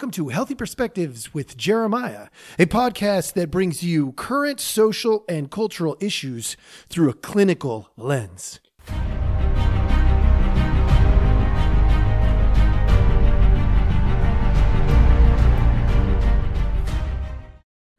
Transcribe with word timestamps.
welcome 0.00 0.10
to 0.10 0.28
Healthy 0.28 0.54
Perspectives 0.54 1.34
with 1.34 1.58
Jeremiah, 1.58 2.28
a 2.58 2.64
podcast 2.64 3.34
that 3.34 3.50
brings 3.50 3.82
you 3.82 4.12
current 4.12 4.58
social 4.58 5.26
and 5.28 5.50
cultural 5.50 5.94
issues 6.00 6.56
through 6.88 7.10
a 7.10 7.12
clinical 7.12 7.90
lens. 7.98 8.60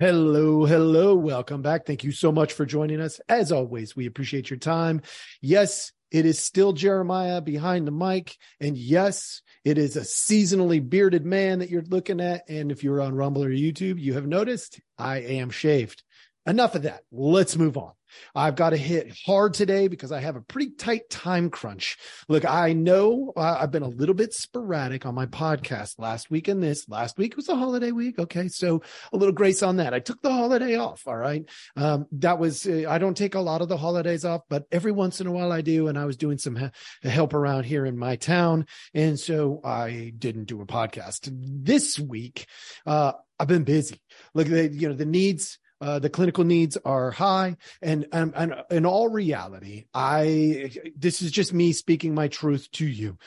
Hello, 0.02 0.66
hello. 0.66 1.14
Welcome 1.14 1.62
back. 1.62 1.86
Thank 1.86 2.04
you 2.04 2.12
so 2.12 2.32
much 2.32 2.54
for 2.54 2.66
joining 2.66 3.00
us. 3.00 3.22
As 3.30 3.52
always, 3.52 3.96
we 3.96 4.08
appreciate 4.08 4.50
your 4.50 4.58
time. 4.58 5.04
Yes, 5.42 5.92
it 6.10 6.26
is 6.26 6.40
still 6.40 6.74
Jeremiah 6.74 7.40
behind 7.40 7.86
the 7.86 7.92
mic. 7.92 8.36
And 8.60 8.76
yes, 8.76 9.44
it 9.64 9.78
is 9.78 9.98
a 9.98 10.02
seasonally 10.02 10.80
bearded 10.90 11.24
man 11.24 11.60
that 11.60 11.70
you're 11.70 11.84
looking 11.84 12.20
at. 12.20 12.50
And 12.50 12.72
if 12.72 12.84
you're 12.84 13.00
on 13.00 13.14
Rumble 13.14 13.44
or 13.44 13.52
YouTube, 13.52 14.02
you 14.02 14.16
have 14.16 14.26
noticed 14.26 14.80
I 14.98 15.18
am 15.18 15.52
shaved. 15.52 16.02
Enough 16.48 16.76
of 16.76 16.84
that. 16.84 17.04
Let's 17.12 17.56
move 17.56 17.78
on. 17.78 17.92
I've 18.36 18.56
got 18.56 18.72
to 18.72 18.78
hit 18.78 19.16
hard 19.26 19.54
today 19.54 19.88
because 19.88 20.12
I 20.12 20.20
have 20.20 20.36
a 20.36 20.42
pretty 20.42 20.72
tight 20.72 21.10
time 21.10 21.50
crunch. 21.50 21.98
Look, 22.28 22.46
I 22.46 22.74
know 22.74 23.32
uh, 23.36 23.58
I've 23.60 23.72
been 23.72 23.84
a 23.84 23.88
little 23.88 24.16
bit 24.16 24.34
sporadic 24.34 25.06
on 25.06 25.16
my 25.16 25.28
podcast 25.28 26.00
last 26.00 26.30
week 26.30 26.48
and 26.48 26.62
this. 26.62 26.90
Last 26.90 27.18
week 27.18 27.36
was 27.36 27.50
a 27.50 27.56
holiday 27.56 27.92
week. 27.92 28.20
Okay. 28.20 28.48
So 28.48 28.82
a 29.14 29.18
little 29.18 29.34
grace 29.34 29.64
on 29.64 29.78
that. 29.78 29.94
I 29.94 30.00
took 30.00 30.22
the 30.22 30.32
holiday 30.32 30.76
off. 30.76 31.08
All 31.08 31.16
right. 31.16 31.46
Um, 31.76 32.08
that 32.14 32.40
was, 32.40 32.66
uh, 32.68 32.86
I 32.90 32.98
don't 32.98 33.16
take 33.16 33.36
a 33.36 33.40
lot 33.40 33.62
of 33.62 33.70
the 33.70 33.78
holidays 33.78 34.26
off, 34.26 34.42
but 34.50 34.66
every 34.72 34.92
once 34.92 35.22
in 35.22 35.28
a 35.28 35.32
while 35.32 35.52
I 35.52 35.62
do. 35.62 35.88
And 35.88 35.98
I 35.98 36.06
was 36.06 36.18
doing 36.18 36.38
some 36.38 36.72
help 37.04 37.34
around 37.34 37.66
here 37.66 37.86
in 37.86 37.98
my 37.98 38.16
town. 38.16 38.66
And 38.94 39.20
so 39.20 39.62
I 39.64 40.12
didn't 40.18 40.46
do 40.46 40.62
a 40.62 40.66
podcast 40.66 41.30
this 41.32 42.00
week. 42.00 42.48
Uh, 42.86 43.14
I've 43.40 43.48
been 43.48 43.64
busy. 43.64 44.02
Look, 44.34 44.48
the, 44.48 44.68
you 44.68 44.90
know, 44.90 44.96
the 44.96 45.06
needs 45.06 45.58
uh, 45.82 46.00
the 46.00 46.10
clinical 46.10 46.44
needs 46.44 46.78
are 46.86 47.12
high, 47.12 47.58
and, 47.82 48.08
and 48.12 48.34
and 48.36 48.56
in 48.70 48.86
all 48.86 49.10
reality, 49.10 49.86
I 49.94 50.72
this 50.96 51.22
is 51.22 51.32
just 51.32 51.54
me 51.54 51.74
speaking 51.74 52.14
my 52.14 52.28
truth 52.28 52.70
to 52.74 52.86
you. 52.86 53.18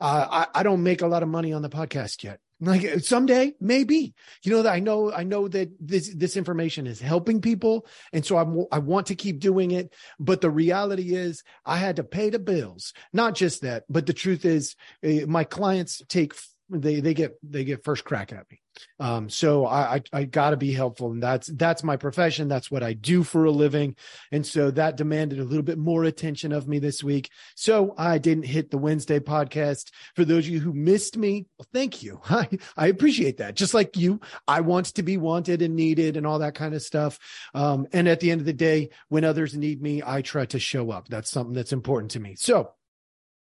Uh, 0.00 0.46
I, 0.54 0.60
I 0.60 0.62
don't 0.62 0.82
make 0.82 1.02
a 1.02 1.06
lot 1.06 1.22
of 1.22 1.28
money 1.28 1.52
on 1.52 1.60
the 1.60 1.68
podcast 1.68 2.24
yet. 2.24 2.40
Like 2.62 3.00
someday, 3.00 3.54
maybe. 3.58 4.12
You 4.42 4.52
know 4.52 4.62
that 4.62 4.72
I 4.72 4.80
know 4.80 5.10
I 5.12 5.24
know 5.24 5.48
that 5.48 5.70
this 5.80 6.12
this 6.14 6.36
information 6.36 6.86
is 6.86 7.00
helping 7.00 7.40
people, 7.40 7.86
and 8.12 8.24
so 8.24 8.36
I'm 8.36 8.66
I 8.70 8.78
want 8.80 9.06
to 9.06 9.14
keep 9.14 9.38
doing 9.38 9.70
it. 9.70 9.94
But 10.18 10.42
the 10.42 10.50
reality 10.50 11.14
is, 11.14 11.42
I 11.64 11.78
had 11.78 11.96
to 11.96 12.04
pay 12.04 12.28
the 12.28 12.38
bills. 12.38 12.92
Not 13.14 13.34
just 13.34 13.62
that, 13.62 13.84
but 13.88 14.04
the 14.04 14.12
truth 14.12 14.44
is, 14.44 14.76
uh, 15.02 15.26
my 15.26 15.44
clients 15.44 16.02
take 16.08 16.34
they 16.70 17.00
they 17.00 17.14
get 17.14 17.36
they 17.42 17.64
get 17.64 17.84
first 17.84 18.04
crack 18.04 18.32
at 18.32 18.50
me. 18.50 18.60
Um, 18.98 19.28
so 19.28 19.66
I 19.66 19.96
I, 19.96 20.02
I 20.12 20.24
got 20.24 20.50
to 20.50 20.56
be 20.56 20.72
helpful, 20.72 21.10
and 21.10 21.22
that's 21.22 21.48
that's 21.48 21.82
my 21.82 21.96
profession. 21.96 22.48
That's 22.48 22.70
what 22.70 22.82
I 22.82 22.92
do 22.92 23.22
for 23.22 23.44
a 23.44 23.50
living, 23.50 23.96
and 24.30 24.46
so 24.46 24.70
that 24.72 24.96
demanded 24.96 25.40
a 25.40 25.44
little 25.44 25.62
bit 25.62 25.78
more 25.78 26.04
attention 26.04 26.52
of 26.52 26.68
me 26.68 26.78
this 26.78 27.02
week. 27.02 27.30
So 27.56 27.94
I 27.98 28.18
didn't 28.18 28.44
hit 28.44 28.70
the 28.70 28.78
Wednesday 28.78 29.18
podcast. 29.18 29.90
For 30.14 30.24
those 30.24 30.46
of 30.46 30.52
you 30.52 30.60
who 30.60 30.72
missed 30.72 31.16
me, 31.16 31.46
well, 31.58 31.66
thank 31.72 32.02
you. 32.02 32.20
I 32.30 32.48
I 32.76 32.86
appreciate 32.86 33.38
that. 33.38 33.56
Just 33.56 33.74
like 33.74 33.96
you, 33.96 34.20
I 34.46 34.60
want 34.60 34.86
to 34.86 35.02
be 35.02 35.16
wanted 35.16 35.62
and 35.62 35.74
needed 35.74 36.16
and 36.16 36.26
all 36.26 36.38
that 36.38 36.54
kind 36.54 36.74
of 36.74 36.82
stuff. 36.82 37.18
Um, 37.54 37.86
and 37.92 38.08
at 38.08 38.20
the 38.20 38.30
end 38.30 38.40
of 38.40 38.46
the 38.46 38.52
day, 38.52 38.90
when 39.08 39.24
others 39.24 39.56
need 39.56 39.82
me, 39.82 40.02
I 40.04 40.22
try 40.22 40.46
to 40.46 40.58
show 40.58 40.90
up. 40.90 41.08
That's 41.08 41.30
something 41.30 41.54
that's 41.54 41.72
important 41.72 42.12
to 42.12 42.20
me. 42.20 42.36
So 42.36 42.72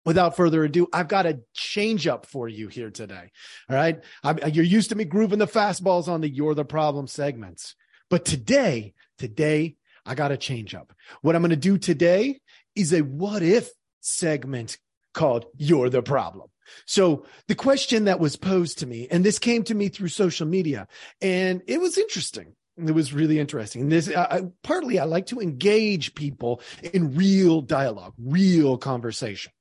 without 0.08 0.38
further 0.38 0.64
ado, 0.64 0.88
I've 0.94 1.10
got 1.10 1.26
a 1.26 1.42
change 1.54 2.08
up 2.08 2.26
for 2.26 2.48
you 2.48 2.70
here 2.70 2.90
today. 2.90 3.30
All 3.70 3.76
right. 3.76 4.02
You're 4.48 4.64
used 4.64 4.90
to 4.92 4.96
me 4.96 5.04
grooving 5.04 5.40
the 5.40 5.48
fastballs 5.48 6.08
on 6.08 6.22
the 6.22 6.30
You're 6.30 6.56
the 6.56 6.64
Problem 6.64 7.08
segments. 7.08 7.76
But 8.10 8.24
today, 8.24 8.94
today, 9.18 9.76
I 10.06 10.16
got 10.16 10.32
a 10.32 10.38
change 10.38 10.74
up. 10.74 10.94
What 11.22 11.36
I'm 11.36 11.42
going 11.42 11.50
to 11.50 11.58
do 11.58 11.78
today 11.78 12.40
is 12.74 12.94
a 12.94 13.02
what 13.02 13.44
if 13.44 13.70
segment 14.00 14.78
called 15.14 15.46
You're 15.58 15.90
the 15.90 16.02
Problem. 16.02 16.48
So 16.86 17.26
the 17.50 17.56
question 17.56 18.06
that 18.06 18.22
was 18.22 18.38
posed 18.38 18.78
to 18.80 18.88
me, 18.88 19.10
and 19.12 19.26
this 19.26 19.40
came 19.40 19.64
to 19.64 19.76
me 19.76 19.90
through 19.90 20.08
social 20.08 20.48
media, 20.48 20.88
and 21.22 21.62
it 21.68 21.82
was 21.82 21.98
interesting. 21.98 22.56
It 22.78 22.92
was 22.92 23.12
really 23.12 23.40
interesting. 23.40 23.90
This 23.90 24.10
I, 24.16 24.44
partly 24.64 25.00
I 25.00 25.04
like 25.04 25.26
to 25.28 25.42
engage 25.42 26.16
people 26.16 26.62
in 26.94 27.14
real 27.14 27.60
dialogue, 27.60 28.14
real 28.18 28.78
conversation. 28.78 29.52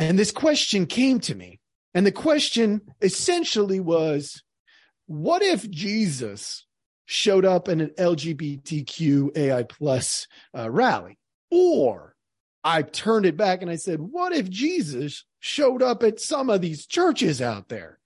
And 0.00 0.18
this 0.18 0.32
question 0.32 0.86
came 0.86 1.20
to 1.20 1.34
me. 1.34 1.60
And 1.92 2.06
the 2.06 2.12
question 2.12 2.80
essentially 3.02 3.80
was 3.80 4.42
what 5.06 5.42
if 5.42 5.68
Jesus 5.70 6.64
showed 7.04 7.44
up 7.44 7.68
in 7.68 7.80
an 7.80 7.90
LGBTQ 7.98 9.36
AI 9.36 9.62
plus 9.64 10.26
uh, 10.56 10.70
rally? 10.70 11.18
Or 11.50 12.14
I 12.64 12.82
turned 12.82 13.26
it 13.26 13.36
back 13.36 13.60
and 13.60 13.70
I 13.70 13.76
said, 13.76 14.00
what 14.00 14.32
if 14.32 14.48
Jesus 14.48 15.24
showed 15.38 15.82
up 15.82 16.02
at 16.02 16.20
some 16.20 16.48
of 16.48 16.62
these 16.62 16.86
churches 16.86 17.42
out 17.42 17.68
there? 17.68 17.98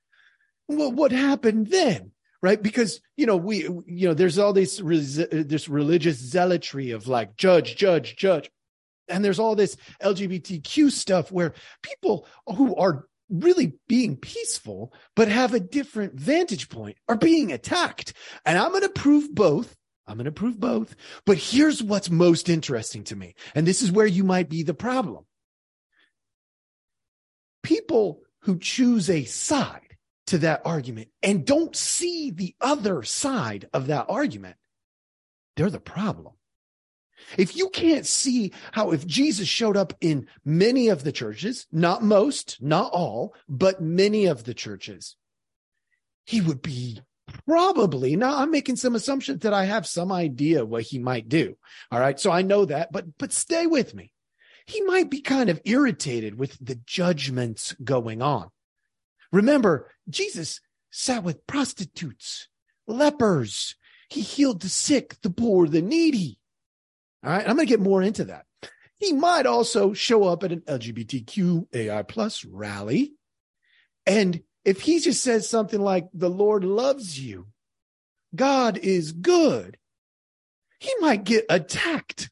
Well, 0.67 0.91
what 0.91 1.13
happened 1.13 1.69
then? 1.69 2.11
Right. 2.43 2.61
Because, 2.61 3.01
you 3.17 3.27
know, 3.27 3.37
we, 3.37 3.63
you 3.87 4.09
know, 4.09 4.15
there's 4.15 4.39
all 4.39 4.53
this, 4.53 4.79
this 4.79 5.69
religious 5.69 6.19
zealotry 6.19 6.91
of 6.91 7.07
like 7.07 7.37
judge, 7.37 7.77
judge, 7.77 8.17
judge 8.17 8.51
and 9.09 9.25
there's 9.25 9.39
all 9.39 9.55
this 9.55 9.77
LGBTQ 10.03 10.91
stuff 10.91 11.31
where 11.31 11.55
people 11.83 12.27
who 12.47 12.75
are 12.77 13.07
really 13.31 13.75
being 13.89 14.17
peaceful 14.17 14.93
but 15.17 15.29
have 15.29 15.55
a 15.55 15.61
different 15.61 16.15
vantage 16.15 16.69
point 16.69 16.97
are 17.09 17.17
being 17.17 17.53
attacked. 17.53 18.13
And 18.45 18.59
I'm 18.59 18.71
going 18.71 18.83
to 18.83 18.89
prove 18.89 19.35
both. 19.35 19.75
I'm 20.07 20.17
going 20.17 20.27
to 20.27 20.33
prove 20.33 20.61
both. 20.61 20.95
But 21.25 21.39
here's 21.39 21.83
what's 21.83 22.11
most 22.11 22.49
interesting 22.49 23.05
to 23.05 23.17
me. 23.17 23.35
And 23.55 23.67
this 23.67 23.83
is 23.83 23.91
where 23.91 24.07
you 24.07 24.25
might 24.25 24.49
be 24.49 24.63
the 24.63 24.75
problem. 24.75 25.25
People 27.63 28.21
who 28.43 28.59
choose 28.59 29.09
a 29.09 29.25
side 29.25 29.81
to 30.27 30.39
that 30.39 30.63
argument 30.65 31.09
and 31.23 31.47
don't 31.47 31.75
see 31.75 32.31
the 32.31 32.55
other 32.61 33.03
side 33.03 33.69
of 33.73 33.87
that 33.87 34.07
argument, 34.09 34.57
they're 35.57 35.71
the 35.71 35.81
problem. 35.81 36.35
If 37.39 37.57
you 37.57 37.69
can't 37.69 38.07
see 38.07 38.53
how 38.73 38.93
if 38.93 39.07
Jesus 39.07 39.49
showed 39.49 39.77
up 39.77 39.93
in 40.01 40.27
many 40.45 40.89
of 40.89 41.05
the 41.05 41.13
churches, 41.13 41.67
not 41.73 42.03
most, 42.03 42.59
not 42.61 42.93
all, 42.93 43.35
but 43.49 43.81
many 43.81 44.27
of 44.27 44.45
the 44.45 44.55
churches, 44.55 45.17
he 46.25 46.41
would 46.41 46.63
be 46.63 47.01
probably 47.47 48.17
now 48.17 48.39
i'm 48.39 48.51
making 48.51 48.77
some 48.77 48.95
assumptions 48.95 49.41
that 49.41 49.55
i 49.55 49.65
have 49.65 49.87
some 49.87 50.13
idea 50.13 50.65
what 50.65 50.83
he 50.83 50.99
might 50.99 51.29
do. 51.29 51.57
All 51.91 52.01
right. 52.01 52.19
So 52.19 52.31
i 52.31 52.43
know 52.43 52.65
that 52.67 52.93
but 52.93 53.07
but 53.19 53.33
stay 53.33 53.67
with 53.67 53.95
me. 53.95 54.13
He 54.67 54.81
might 54.83 55.11
be 55.11 55.21
kind 55.21 55.51
of 55.51 55.61
irritated 55.65 56.39
with 56.39 56.57
the 56.61 56.77
judgments 56.87 57.75
going 57.83 58.23
on. 58.23 58.51
Remember 59.33 59.91
jesus 60.09 60.61
sat 60.91 61.25
with 61.25 61.47
prostitutes 61.47 62.49
lepers. 62.87 63.75
He 64.11 64.21
healed 64.21 64.61
the 64.61 64.69
sick 64.69 65.21
the 65.23 65.31
poor 65.31 65.67
the 65.67 65.83
needy 65.83 66.39
all 67.25 67.31
right. 67.31 67.49
I'm 67.49 67.57
going 67.57 67.67
to 67.67 67.73
get 67.73 67.81
more 67.81 68.03
into 68.03 68.25
that. 68.25 68.45
He 68.99 69.13
might 69.13 69.47
also 69.47 69.93
show 69.93 70.25
up 70.25 70.45
at 70.45 70.53
an 70.53 70.61
LGBTQ 70.61 71.67
AI 71.75 72.03
plus 72.03 72.45
rally. 72.45 73.15
And 74.07 74.43
if 74.65 74.83
he 74.83 75.01
just 75.01 75.23
says 75.23 75.49
something 75.49 75.81
like, 75.81 76.09
the 76.13 76.31
Lord 76.31 76.65
loves 76.65 77.19
you, 77.19 77.49
God 78.35 78.79
is 78.79 79.13
good, 79.13 79.79
he 80.79 80.93
might 81.01 81.25
get 81.25 81.47
attacked. 81.49 82.31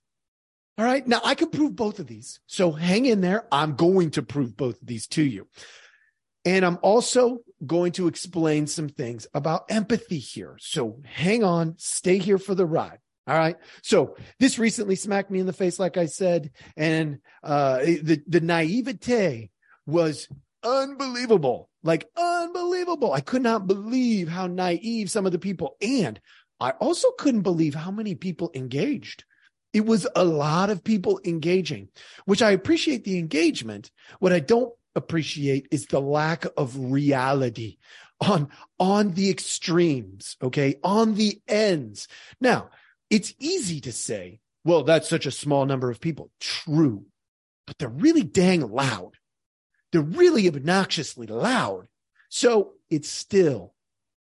All 0.79 0.85
right. 0.85 1.07
Now 1.07 1.21
I 1.25 1.35
can 1.35 1.51
prove 1.51 1.77
both 1.77 1.99
of 1.99 2.07
these. 2.07 2.41
So 2.47 2.73
hang 2.73 3.07
in 3.07 3.21
there. 3.21 3.47
I'm 3.53 3.75
going 3.75 4.11
to 4.13 4.23
prove 4.23 4.57
both 4.57 4.81
of 4.81 4.87
these 4.87 5.07
to 5.09 5.23
you. 5.23 5.49
And 6.45 6.65
I'm 6.65 6.79
also 6.83 7.41
going 7.65 7.93
to 7.93 8.09
explain 8.09 8.67
some 8.67 8.89
things 8.89 9.27
about 9.35 9.67
empathy 9.69 10.19
here. 10.19 10.57
So 10.59 11.01
hang 11.05 11.45
on, 11.45 11.75
stay 11.79 12.19
here 12.19 12.39
for 12.39 12.55
the 12.55 12.67
ride. 12.67 12.99
All 13.27 13.39
right. 13.39 13.57
So 13.83 14.17
this 14.41 14.59
recently 14.59 14.97
smacked 14.97 15.31
me 15.31 15.39
in 15.39 15.47
the 15.47 15.53
face, 15.53 15.79
like 15.79 15.97
I 15.97 16.07
said, 16.07 16.51
and 16.77 17.19
uh, 17.43 17.79
the 17.79 18.21
the 18.27 18.41
naivete 18.41 19.51
was 19.87 20.29
unbelievable, 20.65 21.69
like 21.85 22.09
unbelievable. 22.17 23.13
I 23.13 23.21
could 23.21 23.43
not 23.43 23.67
believe 23.67 24.29
how 24.29 24.49
naive 24.49 25.11
some 25.11 25.25
of 25.25 25.33
the 25.33 25.39
people, 25.39 25.77
and 25.81 26.21
I 26.59 26.71
also 26.73 27.11
couldn't 27.13 27.43
believe 27.43 27.75
how 27.75 27.93
many 27.93 28.17
people 28.17 28.51
engaged. 28.55 29.25
It 29.73 29.87
was 29.87 30.07
a 30.15 30.25
lot 30.25 30.71
of 30.71 30.85
people 30.85 31.21
engaging, 31.25 31.89
which 32.25 32.43
I 32.43 32.51
appreciate 32.51 33.05
the 33.05 33.19
engagement. 33.19 33.91
What 34.19 34.33
I 34.33 34.41
don't 34.41 34.73
appreciate 34.95 35.69
is 35.71 35.87
the 35.87 36.01
lack 36.01 36.45
of 36.57 36.77
reality 36.77 37.79
on 38.21 38.49
on 38.79 39.13
the 39.13 39.31
extremes 39.31 40.37
okay 40.43 40.77
on 40.85 41.15
the 41.15 41.41
ends 41.49 42.07
now 42.41 42.69
it's 43.13 43.35
easy 43.39 43.83
to 43.83 43.93
say, 43.93 44.41
well, 44.65 44.85
that's 44.85 45.09
such 45.09 45.27
a 45.27 45.31
small 45.31 45.67
number 45.67 45.91
of 45.91 46.01
people. 46.01 46.31
True, 46.41 47.05
but 47.67 47.77
they're 47.79 47.89
really 47.91 48.23
dang 48.23 48.63
loud. 48.63 49.13
They're 49.93 50.01
really 50.01 50.49
obnoxiously 50.49 51.27
loud. 51.27 51.89
So 52.31 52.73
it's 52.89 53.11
still 53.11 53.75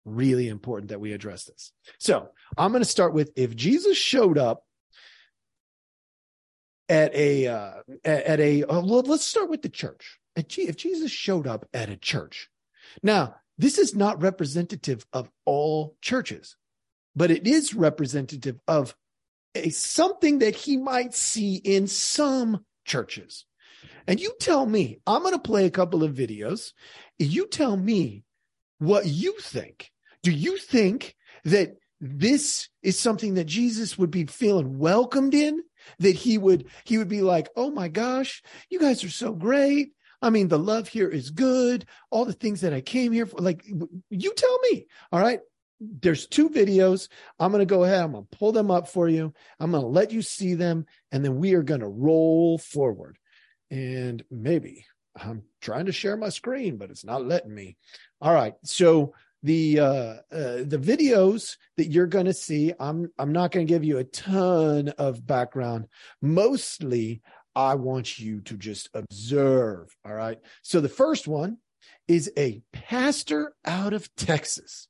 really 0.06 0.48
important 0.48 0.88
that 0.88 1.00
we 1.00 1.12
address 1.12 1.44
this. 1.44 1.72
So 1.98 2.30
I'm 2.56 2.72
going 2.72 2.82
to 2.82 2.88
start 2.88 3.12
with 3.12 3.30
if 3.36 3.54
Jesus 3.54 3.98
showed 3.98 4.38
up 4.38 4.64
at 6.88 7.14
a 7.14 7.48
uh, 7.48 7.72
at 8.02 8.40
a 8.40 8.64
uh, 8.64 8.80
let's 8.80 9.26
start 9.26 9.50
with 9.50 9.60
the 9.60 9.68
church. 9.68 10.18
If 10.34 10.76
Jesus 10.76 11.10
showed 11.10 11.46
up 11.46 11.68
at 11.74 11.90
a 11.90 11.98
church, 11.98 12.48
now 13.02 13.34
this 13.58 13.76
is 13.76 13.94
not 13.94 14.22
representative 14.22 15.04
of 15.12 15.30
all 15.44 15.96
churches, 16.00 16.56
but 17.20 17.30
it 17.30 17.46
is 17.46 17.74
representative 17.74 18.58
of 18.66 18.96
a 19.54 19.68
something 19.68 20.38
that 20.38 20.56
he 20.56 20.78
might 20.78 21.12
see 21.12 21.56
in 21.56 21.86
some 21.86 22.64
churches. 22.86 23.44
And 24.06 24.18
you 24.18 24.32
tell 24.40 24.64
me, 24.64 25.00
I'm 25.06 25.20
going 25.20 25.34
to 25.34 25.38
play 25.38 25.66
a 25.66 25.70
couple 25.70 26.02
of 26.02 26.14
videos. 26.14 26.72
You 27.18 27.46
tell 27.46 27.76
me 27.76 28.24
what 28.78 29.04
you 29.04 29.38
think. 29.38 29.90
Do 30.22 30.30
you 30.30 30.56
think 30.56 31.14
that 31.44 31.76
this 32.00 32.70
is 32.82 32.98
something 32.98 33.34
that 33.34 33.44
Jesus 33.44 33.98
would 33.98 34.10
be 34.10 34.24
feeling 34.24 34.78
welcomed 34.78 35.34
in? 35.34 35.60
that 35.98 36.14
he 36.14 36.36
would 36.38 36.66
he 36.84 36.98
would 36.98 37.08
be 37.08 37.22
like 37.22 37.48
oh 37.56 37.70
my 37.70 37.88
gosh 37.88 38.42
you 38.68 38.78
guys 38.78 39.02
are 39.02 39.08
so 39.08 39.32
great 39.32 39.92
i 40.20 40.28
mean 40.28 40.48
the 40.48 40.58
love 40.58 40.88
here 40.88 41.08
is 41.08 41.30
good 41.30 41.86
all 42.10 42.26
the 42.26 42.34
things 42.34 42.60
that 42.60 42.74
i 42.74 42.82
came 42.82 43.12
here 43.12 43.24
for 43.24 43.38
like 43.38 43.64
you 44.10 44.34
tell 44.34 44.58
me 44.70 44.86
all 45.10 45.20
right 45.20 45.40
there's 45.80 46.26
two 46.26 46.50
videos. 46.50 47.08
I'm 47.38 47.50
going 47.50 47.60
to 47.60 47.66
go 47.66 47.84
ahead 47.84 48.02
i'm 48.02 48.12
going 48.12 48.26
to 48.30 48.38
pull 48.38 48.52
them 48.52 48.70
up 48.70 48.88
for 48.88 49.08
you. 49.08 49.32
I'm 49.58 49.70
going 49.70 49.82
to 49.82 49.88
let 49.88 50.12
you 50.12 50.22
see 50.22 50.54
them 50.54 50.86
and 51.10 51.24
then 51.24 51.36
we 51.36 51.54
are 51.54 51.62
going 51.62 51.80
to 51.80 51.88
roll 51.88 52.58
forward. 52.58 53.18
And 53.70 54.22
maybe 54.30 54.84
i'm 55.16 55.42
trying 55.60 55.86
to 55.86 55.92
share 55.92 56.16
my 56.16 56.28
screen 56.28 56.76
but 56.76 56.90
it's 56.90 57.04
not 57.04 57.26
letting 57.26 57.54
me. 57.54 57.76
All 58.20 58.32
right 58.32 58.54
so 58.64 59.14
the 59.42 59.80
uh, 59.80 60.14
uh, 60.30 60.64
the 60.66 60.78
videos 60.80 61.56
that 61.78 61.86
you're 61.86 62.06
going 62.06 62.26
to 62.26 62.34
see 62.34 62.74
i'm 62.78 63.10
i'm 63.18 63.32
not 63.32 63.50
going 63.50 63.66
to 63.66 63.72
give 63.72 63.84
you 63.84 63.98
a 63.98 64.04
ton 64.04 64.88
of 64.98 65.26
background. 65.26 65.86
Mostly 66.20 67.22
i 67.56 67.74
want 67.74 68.18
you 68.18 68.40
to 68.42 68.56
just 68.56 68.90
observe 68.94 69.96
all 70.04 70.14
right? 70.14 70.38
So 70.62 70.80
the 70.80 70.88
first 70.88 71.26
one 71.26 71.56
is 72.06 72.30
a 72.36 72.62
pastor 72.72 73.54
out 73.64 73.92
of 73.92 74.14
texas 74.14 74.88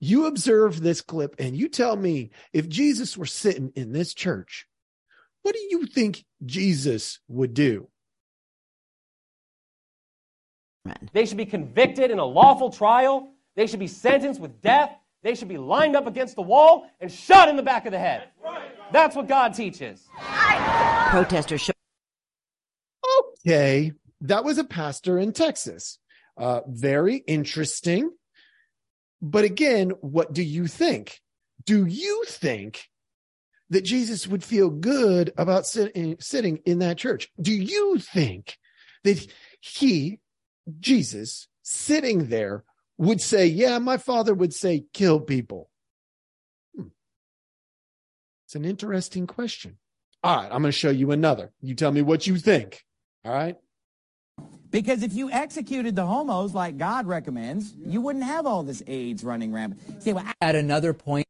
you 0.00 0.26
observe 0.26 0.80
this 0.80 1.00
clip 1.00 1.34
and 1.38 1.56
you 1.56 1.68
tell 1.68 1.96
me 1.96 2.30
if 2.52 2.68
jesus 2.68 3.16
were 3.16 3.26
sitting 3.26 3.72
in 3.74 3.92
this 3.92 4.14
church 4.14 4.66
what 5.42 5.54
do 5.54 5.60
you 5.70 5.86
think 5.86 6.24
jesus 6.44 7.20
would 7.28 7.54
do 7.54 7.88
they 11.12 11.26
should 11.26 11.36
be 11.36 11.46
convicted 11.46 12.10
in 12.10 12.18
a 12.18 12.24
lawful 12.24 12.70
trial 12.70 13.32
they 13.58 13.66
should 13.66 13.80
be 13.80 13.88
sentenced 13.88 14.40
with 14.40 14.62
death. 14.62 14.92
They 15.24 15.34
should 15.34 15.48
be 15.48 15.58
lined 15.58 15.96
up 15.96 16.06
against 16.06 16.36
the 16.36 16.42
wall 16.42 16.88
and 17.00 17.10
shot 17.10 17.48
in 17.48 17.56
the 17.56 17.62
back 17.64 17.86
of 17.86 17.92
the 17.92 17.98
head. 17.98 18.28
That's 18.92 19.16
what 19.16 19.26
God 19.26 19.52
teaches. 19.52 20.06
Protesters. 21.10 21.62
Show- 21.62 21.72
okay, 23.44 23.94
that 24.20 24.44
was 24.44 24.58
a 24.58 24.64
pastor 24.64 25.18
in 25.18 25.32
Texas. 25.32 25.98
Uh, 26.36 26.60
very 26.68 27.16
interesting. 27.16 28.12
But 29.20 29.44
again, 29.44 29.90
what 30.00 30.32
do 30.32 30.42
you 30.42 30.66
think? 30.66 31.20
Do 31.64 31.86
you 31.86 32.24
think 32.26 32.88
that 33.70 33.82
Jesus 33.82 34.26
would 34.26 34.44
feel 34.44 34.70
good 34.70 35.32
about 35.36 35.66
sitting, 35.66 36.16
sitting 36.20 36.58
in 36.64 36.78
that 36.78 36.98
church? 36.98 37.30
Do 37.40 37.52
you 37.52 37.98
think 37.98 38.56
that 39.04 39.26
he, 39.60 40.20
Jesus, 40.80 41.48
sitting 41.62 42.28
there 42.28 42.64
would 42.96 43.20
say, 43.20 43.46
yeah, 43.46 43.78
my 43.78 43.96
father 43.96 44.34
would 44.34 44.54
say, 44.54 44.84
kill 44.92 45.20
people? 45.20 45.68
Hmm. 46.76 46.88
It's 48.46 48.54
an 48.54 48.64
interesting 48.64 49.26
question. 49.26 49.78
All 50.22 50.36
right, 50.36 50.44
I'm 50.44 50.62
going 50.62 50.64
to 50.64 50.72
show 50.72 50.90
you 50.90 51.12
another. 51.12 51.52
You 51.60 51.74
tell 51.74 51.92
me 51.92 52.02
what 52.02 52.26
you 52.26 52.36
think. 52.36 52.82
All 53.24 53.32
right. 53.32 53.56
Because 54.70 55.02
if 55.02 55.14
you 55.14 55.30
executed 55.30 55.96
the 55.96 56.06
homos 56.06 56.54
like 56.54 56.76
God 56.76 57.06
recommends, 57.06 57.74
you 57.86 58.00
wouldn't 58.00 58.24
have 58.24 58.46
all 58.46 58.62
this 58.62 58.82
AIDS 58.86 59.24
running 59.24 59.52
rampant. 59.52 60.02
See, 60.02 60.12
well, 60.12 60.26
at 60.40 60.54
another 60.54 60.92
point. 60.92 61.26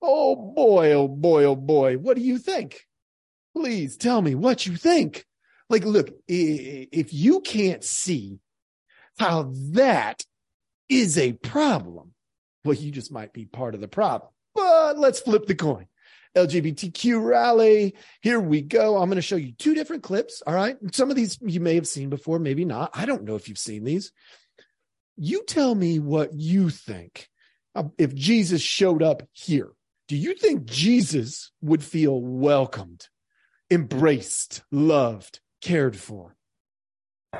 Oh 0.00 0.36
boy, 0.36 0.92
oh 0.92 1.08
boy, 1.08 1.44
oh 1.44 1.56
boy. 1.56 1.96
What 1.96 2.16
do 2.16 2.22
you 2.22 2.38
think? 2.38 2.86
Please 3.56 3.96
tell 3.96 4.22
me 4.22 4.34
what 4.34 4.66
you 4.66 4.76
think. 4.76 5.24
Like, 5.68 5.84
look, 5.84 6.10
if 6.28 7.12
you 7.12 7.40
can't 7.40 7.82
see 7.82 8.38
how 9.18 9.52
that 9.72 10.22
is 10.88 11.18
a 11.18 11.32
problem, 11.32 12.12
well, 12.64 12.76
you 12.76 12.92
just 12.92 13.10
might 13.10 13.32
be 13.32 13.46
part 13.46 13.74
of 13.74 13.80
the 13.80 13.88
problem. 13.88 14.30
But 14.54 14.98
let's 14.98 15.20
flip 15.20 15.46
the 15.46 15.54
coin. 15.54 15.86
LGBTQ 16.36 17.24
rally. 17.24 17.94
Here 18.20 18.38
we 18.38 18.60
go. 18.60 18.98
I'm 18.98 19.08
going 19.08 19.16
to 19.16 19.22
show 19.22 19.36
you 19.36 19.52
two 19.52 19.74
different 19.74 20.02
clips. 20.02 20.42
All 20.46 20.54
right. 20.54 20.76
Some 20.92 21.10
of 21.10 21.16
these 21.16 21.38
you 21.40 21.60
may 21.60 21.74
have 21.74 21.88
seen 21.88 22.10
before, 22.10 22.38
maybe 22.38 22.64
not. 22.64 22.90
I 22.94 23.06
don't 23.06 23.24
know 23.24 23.36
if 23.36 23.48
you've 23.48 23.58
seen 23.58 23.84
these. 23.84 24.12
You 25.16 25.44
tell 25.44 25.74
me 25.74 25.98
what 25.98 26.34
you 26.34 26.70
think. 26.70 27.28
If 27.98 28.14
Jesus 28.14 28.62
showed 28.62 29.02
up 29.02 29.22
here, 29.32 29.72
do 30.08 30.16
you 30.16 30.34
think 30.34 30.66
Jesus 30.66 31.50
would 31.60 31.82
feel 31.82 32.20
welcomed, 32.20 33.08
embraced, 33.70 34.62
loved, 34.70 35.40
cared 35.60 35.96
for? 35.96 36.36
I 37.32 37.38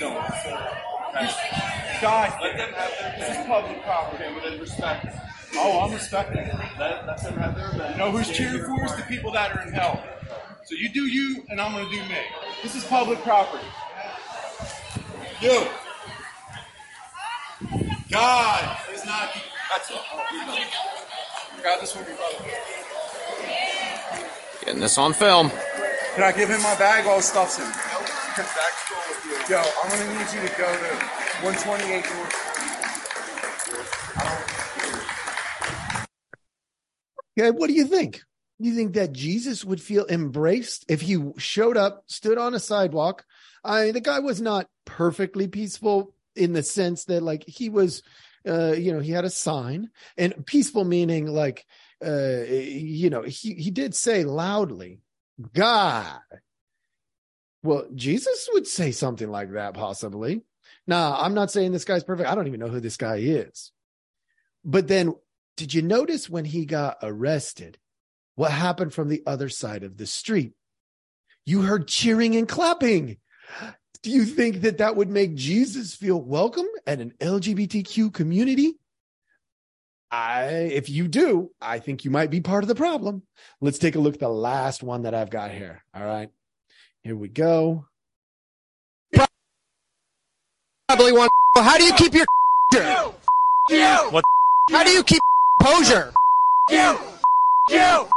don't. 0.00 0.91
Guys, 1.12 2.32
let 2.42 2.56
them 2.56 2.72
have 2.72 2.90
their. 2.98 3.14
This 3.18 3.38
is 3.38 3.46
public 3.46 3.82
property. 3.82 4.24
Okay, 4.24 4.34
with 4.34 4.60
respect. 4.60 5.06
Oh, 5.54 5.80
I'm 5.80 5.92
respecting 5.92 6.38
it. 6.38 6.54
Let, 6.78 7.06
let 7.06 7.22
them 7.22 7.34
have 7.34 7.54
their 7.54 7.68
event. 7.68 7.92
You 7.92 7.98
know 7.98 8.10
who's 8.10 8.30
cheering 8.30 8.64
for 8.64 8.84
us? 8.84 8.94
The 8.96 9.02
people 9.02 9.30
that 9.32 9.54
are 9.54 9.62
in 9.62 9.72
hell. 9.72 10.02
So 10.64 10.74
you 10.74 10.88
do 10.88 11.06
you, 11.06 11.44
and 11.50 11.60
I'm 11.60 11.72
going 11.72 11.86
to 11.88 11.94
do 11.94 12.02
me. 12.08 12.16
This 12.62 12.74
is 12.74 12.84
public 12.84 13.20
property. 13.20 13.66
You. 15.40 15.66
God 18.10 18.78
is 18.94 19.04
not. 19.04 19.30
That's 19.70 19.90
it. 19.90 19.96
Got 21.62 21.80
this 21.80 21.94
one, 21.94 22.04
brother. 22.04 22.50
Getting 24.64 24.80
this 24.80 24.96
on 24.96 25.12
film. 25.12 25.50
Can 26.14 26.24
I 26.24 26.32
give 26.32 26.48
him 26.48 26.62
my 26.62 26.74
bag? 26.76 27.06
All 27.06 27.18
the 27.18 27.22
stuff's 27.22 27.58
in. 27.58 27.91
Yo, 28.34 29.58
I'm 29.58 29.90
gonna 29.90 30.08
need 30.18 30.32
you 30.32 30.40
to 30.40 30.54
go 30.56 30.64
to 30.64 30.94
128 31.42 32.04
North. 32.14 32.32
Okay, 37.38 37.50
what 37.50 37.66
do 37.66 37.74
you 37.74 37.84
think? 37.84 38.22
You 38.58 38.74
think 38.74 38.94
that 38.94 39.12
Jesus 39.12 39.66
would 39.66 39.82
feel 39.82 40.06
embraced 40.06 40.86
if 40.88 41.02
he 41.02 41.22
showed 41.36 41.76
up, 41.76 42.04
stood 42.06 42.38
on 42.38 42.54
a 42.54 42.58
sidewalk? 42.58 43.26
I 43.62 43.84
mean, 43.84 43.92
the 43.92 44.00
guy 44.00 44.20
was 44.20 44.40
not 44.40 44.66
perfectly 44.86 45.46
peaceful 45.46 46.14
in 46.34 46.54
the 46.54 46.62
sense 46.62 47.04
that 47.04 47.22
like 47.22 47.44
he 47.46 47.68
was 47.68 48.02
uh 48.48 48.72
you 48.72 48.94
know, 48.94 49.00
he 49.00 49.12
had 49.12 49.26
a 49.26 49.30
sign 49.30 49.90
and 50.16 50.46
peaceful 50.46 50.86
meaning 50.86 51.26
like 51.26 51.66
uh 52.02 52.44
you 52.48 53.10
know, 53.10 53.20
he 53.24 53.52
he 53.56 53.70
did 53.70 53.94
say 53.94 54.24
loudly, 54.24 55.02
God 55.52 56.18
well, 57.62 57.86
Jesus 57.94 58.48
would 58.52 58.66
say 58.66 58.90
something 58.90 59.30
like 59.30 59.52
that, 59.52 59.74
possibly. 59.74 60.42
Now, 60.86 61.16
I'm 61.16 61.34
not 61.34 61.50
saying 61.50 61.72
this 61.72 61.84
guy's 61.84 62.04
perfect. 62.04 62.28
I 62.28 62.34
don't 62.34 62.48
even 62.48 62.60
know 62.60 62.68
who 62.68 62.80
this 62.80 62.96
guy 62.96 63.16
is. 63.16 63.70
But 64.64 64.88
then, 64.88 65.14
did 65.56 65.72
you 65.74 65.82
notice 65.82 66.28
when 66.28 66.44
he 66.44 66.64
got 66.66 66.98
arrested, 67.02 67.78
what 68.34 68.50
happened 68.50 68.92
from 68.92 69.08
the 69.08 69.22
other 69.26 69.48
side 69.48 69.84
of 69.84 69.96
the 69.96 70.06
street? 70.06 70.54
You 71.44 71.62
heard 71.62 71.88
cheering 71.88 72.36
and 72.36 72.48
clapping. 72.48 73.18
Do 74.02 74.10
you 74.10 74.24
think 74.24 74.62
that 74.62 74.78
that 74.78 74.96
would 74.96 75.10
make 75.10 75.34
Jesus 75.34 75.94
feel 75.94 76.20
welcome 76.20 76.66
at 76.86 77.00
an 77.00 77.14
LGBTQ 77.20 78.12
community? 78.12 78.74
I, 80.10 80.44
if 80.44 80.90
you 80.90 81.08
do, 81.08 81.52
I 81.60 81.78
think 81.78 82.04
you 82.04 82.10
might 82.10 82.30
be 82.30 82.40
part 82.40 82.64
of 82.64 82.68
the 82.68 82.74
problem. 82.74 83.22
Let's 83.60 83.78
take 83.78 83.94
a 83.94 84.00
look 84.00 84.14
at 84.14 84.20
the 84.20 84.28
last 84.28 84.82
one 84.82 85.02
that 85.02 85.14
I've 85.14 85.30
got 85.30 85.52
here. 85.52 85.82
All 85.94 86.04
right. 86.04 86.30
Here 87.04 87.16
we 87.16 87.28
go. 87.28 87.84
Probably 90.86 91.12
want. 91.12 91.32
How 91.56 91.76
do 91.76 91.84
you 91.84 91.92
keep 91.94 92.14
your? 92.14 92.26
You. 92.72 93.14
You. 93.68 94.10
What? 94.10 94.24
How 94.70 94.82
do 94.84 94.90
you 94.90 95.02
keep 95.02 95.20
posure? 95.60 96.12
You. 96.70 96.96
You. 97.68 98.08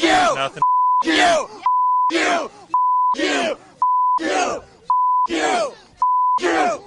You. 0.00 0.34
Nothing. 0.34 0.62
You. 1.04 1.46
You. 2.10 2.50
You. 3.14 3.56
You. 4.18 4.62
You. 5.28 5.72
You. 6.40 6.82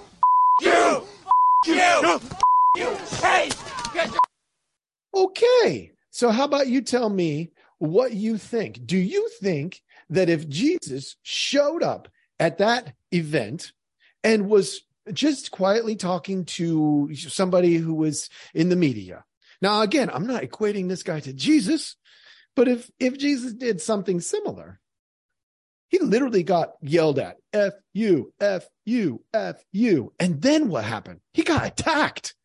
You. 0.62 1.04
You. 1.68 2.20
You. 2.75 2.98
Hey. 3.22 3.50
Okay. 5.14 5.92
So 6.12 6.32
how 6.32 6.46
about 6.46 6.68
you 6.68 6.82
tell 6.82 7.10
me 7.10 7.52
what 7.78 8.14
you 8.14 8.38
think? 8.38 8.86
Do 8.86 8.98
you 8.98 9.30
think 9.40 9.82
that 10.10 10.30
if 10.30 10.48
Jesus 10.48 11.16
showed 11.24 11.84
up 11.84 12.08
at 12.40 12.58
that 12.60 12.94
event 13.12 13.72
and 14.24 14.50
was 14.50 14.82
just 15.14 15.52
quietly 15.52 15.96
talking 15.96 16.46
to 16.46 17.14
somebody 17.16 17.76
who 17.76 17.94
was 17.94 18.30
in 18.54 18.70
the 18.70 18.76
media. 18.76 19.24
Now, 19.62 19.82
again, 19.82 20.10
I'm 20.12 20.28
not 20.28 20.44
equating 20.44 20.90
this 20.90 21.04
guy 21.04 21.20
to 21.22 21.34
Jesus, 21.34 21.96
but 22.56 22.68
if 22.68 22.90
if 23.00 23.18
Jesus 23.18 23.54
did 23.54 23.82
something 23.82 24.20
similar, 24.20 24.80
he 25.90 26.00
literally 26.00 26.44
got 26.44 26.74
yelled 26.82 27.20
at, 27.20 27.38
F 27.54 27.74
you, 27.94 28.34
F 28.40 28.68
you, 28.86 29.24
F 29.34 29.64
you. 29.72 30.12
And 30.20 30.42
then 30.42 30.68
what 30.68 30.84
happened? 30.84 31.22
He 31.34 31.44
got 31.44 31.66
attacked. 31.66 32.36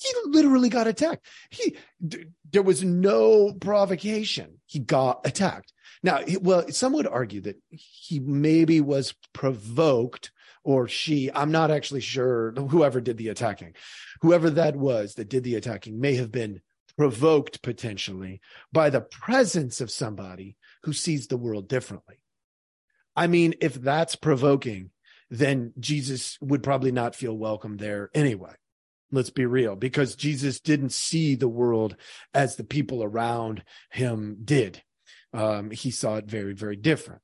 He 0.00 0.10
literally 0.26 0.70
got 0.70 0.86
attacked. 0.86 1.26
He, 1.50 1.76
d- 2.06 2.26
there 2.50 2.62
was 2.62 2.82
no 2.82 3.52
provocation. 3.52 4.60
He 4.66 4.78
got 4.78 5.20
attacked. 5.26 5.72
Now, 6.04 6.20
well, 6.42 6.68
some 6.68 6.92
would 6.92 7.06
argue 7.06 7.40
that 7.40 7.56
he 7.70 8.20
maybe 8.20 8.82
was 8.82 9.14
provoked 9.32 10.30
or 10.62 10.86
she, 10.86 11.30
I'm 11.32 11.50
not 11.50 11.70
actually 11.70 12.02
sure, 12.02 12.52
whoever 12.52 13.00
did 13.00 13.16
the 13.16 13.28
attacking, 13.28 13.74
whoever 14.20 14.50
that 14.50 14.76
was 14.76 15.14
that 15.14 15.30
did 15.30 15.44
the 15.44 15.54
attacking 15.54 15.98
may 15.98 16.14
have 16.16 16.30
been 16.30 16.60
provoked 16.98 17.62
potentially 17.62 18.42
by 18.70 18.90
the 18.90 19.00
presence 19.00 19.80
of 19.80 19.90
somebody 19.90 20.56
who 20.82 20.92
sees 20.92 21.26
the 21.26 21.38
world 21.38 21.68
differently. 21.68 22.20
I 23.16 23.26
mean, 23.26 23.54
if 23.62 23.74
that's 23.74 24.14
provoking, 24.14 24.90
then 25.30 25.72
Jesus 25.78 26.36
would 26.42 26.62
probably 26.62 26.92
not 26.92 27.16
feel 27.16 27.36
welcome 27.36 27.78
there 27.78 28.10
anyway. 28.14 28.52
Let's 29.10 29.30
be 29.30 29.46
real, 29.46 29.74
because 29.74 30.16
Jesus 30.16 30.60
didn't 30.60 30.92
see 30.92 31.34
the 31.34 31.48
world 31.48 31.96
as 32.34 32.56
the 32.56 32.64
people 32.64 33.02
around 33.02 33.64
him 33.90 34.38
did. 34.44 34.82
Um, 35.34 35.70
he 35.70 35.90
saw 35.90 36.16
it 36.16 36.26
very, 36.26 36.54
very 36.54 36.76
different. 36.76 37.20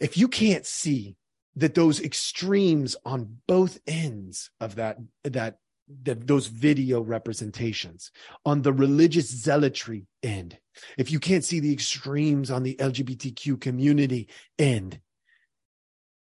If 0.00 0.18
you 0.18 0.26
can't 0.28 0.66
see 0.66 1.16
that 1.56 1.74
those 1.74 2.00
extremes 2.00 2.96
on 3.04 3.38
both 3.46 3.78
ends 3.86 4.50
of 4.60 4.74
that, 4.74 4.98
that, 5.22 5.58
that 6.02 6.26
those 6.26 6.48
video 6.48 7.00
representations 7.00 8.10
on 8.44 8.62
the 8.62 8.72
religious 8.72 9.28
zealotry 9.28 10.06
end, 10.22 10.58
if 10.98 11.12
you 11.12 11.20
can't 11.20 11.44
see 11.44 11.60
the 11.60 11.72
extremes 11.72 12.50
on 12.50 12.64
the 12.64 12.74
LGBTQ 12.74 13.60
community 13.60 14.28
end, 14.58 15.00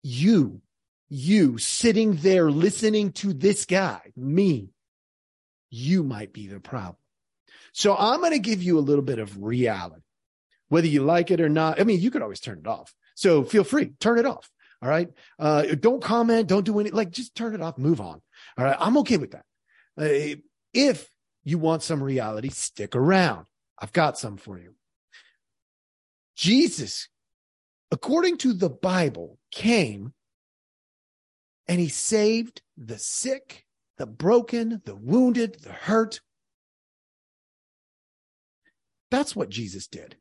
you, 0.04 0.62
you 1.08 1.58
sitting 1.58 2.16
there 2.18 2.52
listening 2.52 3.14
to 3.14 3.34
this 3.34 3.66
guy, 3.66 4.02
me, 4.18 4.70
you 5.70 6.04
might 6.04 6.34
be 6.34 6.48
the 6.48 6.60
problem. 6.60 6.98
So 7.74 7.96
I'm 7.96 8.20
going 8.20 8.32
to 8.32 8.40
give 8.40 8.64
you 8.64 8.78
a 8.78 8.82
little 8.82 9.04
bit 9.04 9.20
of 9.20 9.42
reality, 9.42 10.02
whether 10.70 10.88
you 10.88 11.04
like 11.04 11.30
it 11.32 11.42
or 11.42 11.50
not. 11.50 11.80
I 11.80 11.84
mean, 11.84 12.00
you 12.00 12.10
could 12.10 12.22
always 12.22 12.40
turn 12.40 12.60
it 12.60 12.68
off. 12.68 12.94
So 13.16 13.44
feel 13.44 13.64
free, 13.64 13.92
turn 14.00 14.18
it 14.18 14.26
off. 14.26 14.50
All 14.82 14.90
right. 14.90 15.10
Uh, 15.38 15.64
don't 15.80 16.02
comment. 16.02 16.48
Don't 16.48 16.66
do 16.66 16.80
any, 16.80 16.90
like, 16.90 17.12
just 17.12 17.36
turn 17.36 17.54
it 17.54 17.62
off, 17.62 17.78
move 17.78 18.00
on. 18.00 18.22
All 18.58 18.66
right. 18.66 18.78
I'm 18.80 18.98
okay 19.00 19.18
with 19.18 19.32
that. 19.32 19.44
Uh, 20.00 20.40
if 20.74 21.10
you 21.44 21.58
want 21.58 21.84
some 21.84 22.02
reality, 22.02 22.50
stick 22.50 22.96
around. 22.96 23.46
I've 23.78 23.92
got 23.92 24.18
some 24.18 24.38
for 24.38 24.58
you. 24.58 24.76
Jesus, 26.38 27.10
according 27.92 28.38
to 28.38 28.54
the 28.54 28.70
Bible, 28.70 29.38
came 29.52 30.14
and 31.68 31.80
he 31.80 31.90
saved 31.90 32.62
the 32.78 32.98
sick, 32.98 33.66
the 33.98 34.06
broken, 34.06 34.82
the 34.86 34.96
wounded, 34.96 35.58
the 35.62 35.74
hurt. 35.74 36.22
That's 39.12 39.36
what 39.36 39.50
Jesus 39.50 39.88
did. 39.88 40.16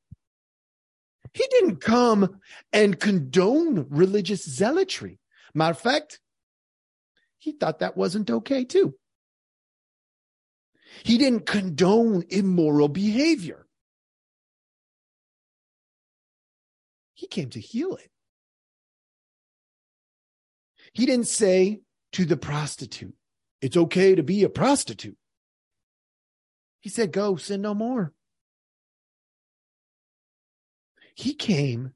He 1.38 1.46
didn't 1.50 1.76
come 1.76 2.40
and 2.72 2.98
condone 2.98 3.86
religious 3.90 4.42
zealotry. 4.42 5.20
Matter 5.54 5.70
of 5.70 5.78
fact, 5.78 6.18
he 7.38 7.52
thought 7.52 7.78
that 7.78 7.96
wasn't 7.96 8.28
okay 8.28 8.64
too. 8.64 8.96
He 11.04 11.16
didn't 11.16 11.46
condone 11.46 12.24
immoral 12.28 12.88
behavior. 12.88 13.68
He 17.14 17.28
came 17.28 17.50
to 17.50 17.60
heal 17.60 17.94
it. 17.94 18.10
He 20.92 21.06
didn't 21.06 21.28
say 21.28 21.82
to 22.14 22.24
the 22.24 22.36
prostitute, 22.36 23.14
it's 23.60 23.76
okay 23.76 24.16
to 24.16 24.24
be 24.24 24.42
a 24.42 24.48
prostitute. 24.48 25.16
He 26.80 26.88
said, 26.88 27.12
go 27.12 27.36
sin 27.36 27.62
no 27.62 27.74
more. 27.74 28.12
He 31.18 31.34
came 31.34 31.94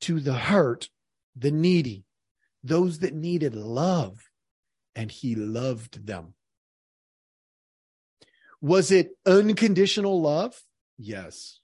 to 0.00 0.18
the 0.18 0.34
hurt, 0.34 0.88
the 1.36 1.52
needy, 1.52 2.06
those 2.64 2.98
that 2.98 3.14
needed 3.14 3.54
love, 3.54 4.30
and 4.96 5.12
he 5.12 5.36
loved 5.36 6.08
them. 6.08 6.34
Was 8.60 8.90
it 8.90 9.10
unconditional 9.24 10.20
love? 10.20 10.60
Yes. 10.98 11.60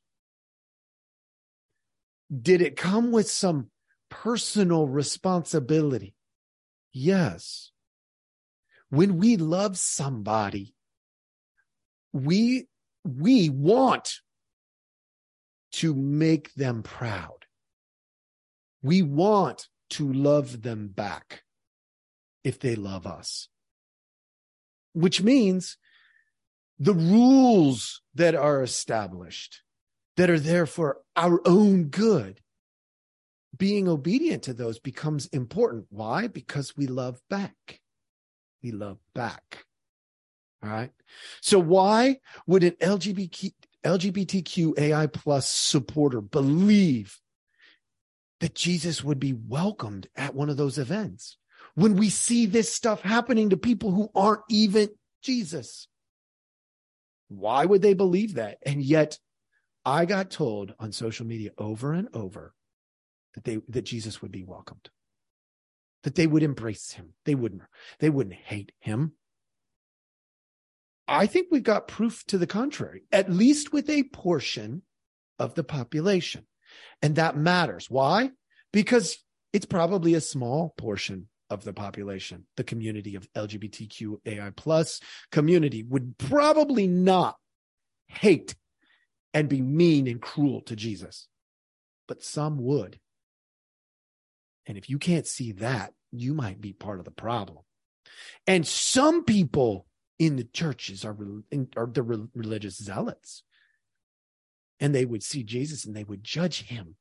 Did 2.30 2.62
it 2.62 2.76
come 2.76 3.11
with 3.11 3.28
some 3.28 3.70
personal 4.08 4.87
responsibility? 4.87 6.14
Yes. 6.92 7.73
When 8.88 9.18
we 9.18 9.37
love 9.37 9.76
somebody, 9.76 10.76
we, 12.12 12.68
we 13.02 13.49
want 13.49 14.20
to 15.72 15.94
make 15.94 16.54
them 16.54 16.82
proud. 16.82 17.46
We 18.82 19.02
want 19.02 19.68
to 19.90 20.12
love 20.12 20.62
them 20.62 20.88
back 20.88 21.42
if 22.44 22.58
they 22.58 22.76
love 22.76 23.06
us, 23.06 23.48
which 24.92 25.22
means 25.22 25.76
the 26.78 26.94
rules 26.94 28.02
that 28.14 28.34
are 28.34 28.62
established 28.62 29.62
that 30.16 30.30
are 30.30 30.38
there 30.38 30.66
for 30.66 30.98
our 31.16 31.40
own 31.46 31.84
good 31.84 32.40
being 33.56 33.88
obedient 33.88 34.44
to 34.44 34.54
those 34.54 34.78
becomes 34.78 35.26
important. 35.26 35.87
Why? 35.90 36.28
Because 36.28 36.76
we 36.76 36.87
love 36.87 37.20
back. 37.28 37.80
We 38.62 38.70
love 38.70 38.98
back. 39.14 39.64
All 40.62 40.70
right? 40.70 40.92
So 41.40 41.58
why 41.58 42.18
would 42.46 42.64
an 42.64 42.72
lgbtq 42.80 43.52
lgbtq 43.85 44.78
ai 44.78 45.06
plus 45.06 45.49
supporter 45.49 46.20
believe 46.20 47.18
that 48.40 48.54
jesus 48.54 49.02
would 49.04 49.20
be 49.20 49.32
welcomed 49.32 50.08
at 50.16 50.35
one 50.35 50.49
of 50.49 50.56
those 50.56 50.78
events 50.78 51.37
when 51.75 51.97
we 51.97 52.08
see 52.08 52.47
this 52.47 52.73
stuff 52.73 53.02
happening 53.02 53.50
to 53.50 53.56
people 53.56 53.90
who 53.90 54.11
aren't 54.14 54.42
even 54.49 54.88
jesus 55.23 55.88
why 57.28 57.64
would 57.64 57.82
they 57.82 57.94
believe 57.94 58.35
that? 58.35 58.58
And 58.64 58.82
yet 58.82 59.18
I 59.85 60.06
got 60.06 60.30
told 60.30 60.75
on 60.78 60.92
social 60.92 61.26
media 61.26 61.50
over 61.58 61.92
and 61.92 62.08
over 62.14 62.54
that 63.35 63.44
they 63.44 63.58
that 63.68 63.82
Jesus 63.82 64.20
would 64.23 64.32
be 64.32 64.44
welcomed. 64.44 64.88
That 66.04 66.14
they 66.14 66.26
would 66.26 66.42
embrace 66.42 66.92
him. 66.92 67.14
They 67.25 67.35
wouldn't 67.35 67.62
they 68.00 68.11
wouldn't 68.11 68.37
hate 68.37 68.73
him. 68.80 69.12
I 71.08 71.26
think 71.26 71.48
we've 71.50 71.62
got 71.62 71.88
proof 71.88 72.24
to 72.26 72.38
the 72.38 72.46
contrary, 72.46 73.04
at 73.10 73.32
least 73.32 73.72
with 73.72 73.88
a 73.88 74.04
portion 74.04 74.82
of 75.38 75.54
the 75.54 75.64
population. 75.64 76.46
And 77.00 77.16
that 77.16 77.36
matters. 77.36 77.88
Why? 77.88 78.30
Because 78.72 79.16
it's 79.52 79.66
probably 79.66 80.14
a 80.14 80.20
small 80.20 80.74
portion 80.76 81.28
of 81.48 81.64
the 81.64 81.72
population, 81.72 82.44
the 82.58 82.64
community 82.64 83.14
of 83.14 83.32
LGBTQ 83.32 84.18
AI 84.26 84.50
plus 84.54 85.00
community 85.32 85.82
would 85.82 86.18
probably 86.18 86.86
not 86.86 87.36
hate 88.06 88.54
and 89.32 89.48
be 89.48 89.62
mean 89.62 90.06
and 90.06 90.20
cruel 90.20 90.60
to 90.62 90.76
Jesus, 90.76 91.26
but 92.06 92.22
some 92.22 92.58
would. 92.58 92.98
And 94.66 94.76
if 94.76 94.90
you 94.90 94.98
can't 94.98 95.26
see 95.26 95.52
that, 95.52 95.94
you 96.12 96.34
might 96.34 96.60
be 96.60 96.74
part 96.74 96.98
of 96.98 97.06
the 97.06 97.10
problem. 97.10 97.64
And 98.46 98.66
some 98.66 99.24
people 99.24 99.86
in 100.18 100.37
the 100.37 100.44
churches 100.44 101.04
are, 101.04 101.16
are 101.76 101.87
the 101.87 102.28
religious 102.34 102.76
zealots. 102.76 103.42
And 104.80 104.94
they 104.94 105.04
would 105.04 105.22
see 105.22 105.42
Jesus 105.42 105.84
and 105.84 105.94
they 105.94 106.04
would 106.04 106.22
judge 106.22 106.62
him 106.64 106.96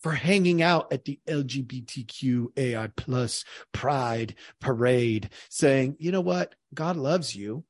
for 0.00 0.12
hanging 0.12 0.62
out 0.62 0.92
at 0.92 1.04
the 1.04 1.20
LGBTQ 1.28 2.48
AI 2.56 2.88
plus 2.96 3.44
pride 3.72 4.34
parade, 4.60 5.30
saying, 5.50 5.96
you 5.98 6.10
know 6.10 6.22
what? 6.22 6.54
God 6.72 6.96
loves 6.96 7.36
you. 7.36 7.64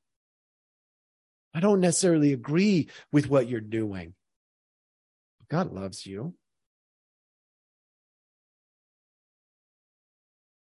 I 1.53 1.59
don't 1.59 1.81
necessarily 1.81 2.31
agree 2.31 2.87
with 3.11 3.29
what 3.29 3.49
you're 3.49 3.59
doing. 3.59 4.13
But 5.39 5.49
God 5.49 5.73
loves 5.73 6.05
you. 6.05 6.33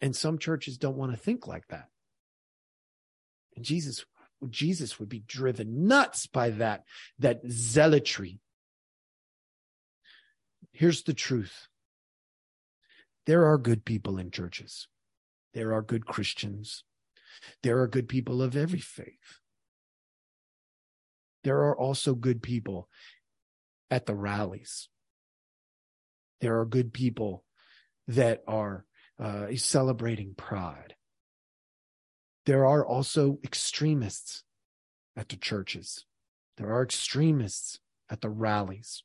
And 0.00 0.14
some 0.14 0.38
churches 0.38 0.78
don't 0.78 0.96
want 0.96 1.10
to 1.12 1.18
think 1.18 1.48
like 1.48 1.66
that. 1.68 1.88
And 3.56 3.64
Jesus, 3.64 4.04
Jesus 4.48 4.98
would 4.98 5.08
be 5.08 5.20
driven 5.20 5.86
nuts 5.86 6.26
by 6.26 6.50
that, 6.50 6.84
that 7.18 7.40
zealotry. 7.48 8.40
Here's 10.72 11.02
the 11.04 11.14
truth. 11.14 11.68
There 13.24 13.46
are 13.46 13.58
good 13.58 13.84
people 13.84 14.18
in 14.18 14.30
churches. 14.30 14.88
There 15.54 15.72
are 15.72 15.82
good 15.82 16.06
Christians. 16.06 16.84
There 17.62 17.80
are 17.80 17.88
good 17.88 18.08
people 18.08 18.42
of 18.42 18.56
every 18.56 18.80
faith. 18.80 19.40
There 21.44 21.58
are 21.58 21.76
also 21.76 22.14
good 22.14 22.42
people 22.42 22.88
at 23.90 24.06
the 24.06 24.14
rallies. 24.14 24.88
There 26.40 26.60
are 26.60 26.66
good 26.66 26.92
people 26.92 27.44
that 28.08 28.42
are 28.46 28.84
uh, 29.18 29.46
celebrating 29.54 30.34
pride. 30.36 30.95
There 32.46 32.64
are 32.64 32.86
also 32.86 33.38
extremists 33.42 34.44
at 35.16 35.28
the 35.28 35.36
churches. 35.36 36.06
There 36.56 36.72
are 36.72 36.82
extremists 36.82 37.80
at 38.08 38.20
the 38.20 38.30
rallies. 38.30 39.02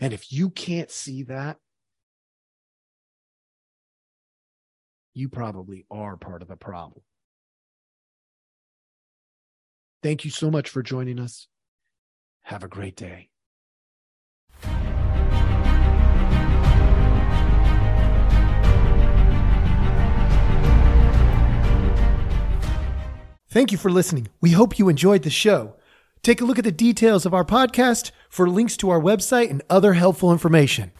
And 0.00 0.12
if 0.12 0.32
you 0.32 0.50
can't 0.50 0.90
see 0.90 1.22
that, 1.24 1.58
you 5.14 5.28
probably 5.28 5.86
are 5.90 6.16
part 6.16 6.42
of 6.42 6.48
the 6.48 6.56
problem. 6.56 7.02
Thank 10.02 10.24
you 10.24 10.30
so 10.30 10.50
much 10.50 10.68
for 10.68 10.82
joining 10.82 11.18
us. 11.18 11.46
Have 12.42 12.64
a 12.64 12.68
great 12.68 12.96
day. 12.96 13.30
Thank 23.56 23.72
you 23.72 23.78
for 23.78 23.90
listening. 23.90 24.28
We 24.42 24.50
hope 24.50 24.78
you 24.78 24.90
enjoyed 24.90 25.22
the 25.22 25.30
show. 25.30 25.76
Take 26.22 26.42
a 26.42 26.44
look 26.44 26.58
at 26.58 26.64
the 26.64 26.70
details 26.70 27.24
of 27.24 27.32
our 27.32 27.42
podcast 27.42 28.10
for 28.28 28.50
links 28.50 28.76
to 28.76 28.90
our 28.90 29.00
website 29.00 29.48
and 29.48 29.62
other 29.70 29.94
helpful 29.94 30.30
information. 30.30 30.92